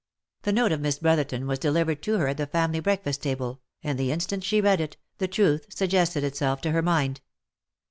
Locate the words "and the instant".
3.83-4.43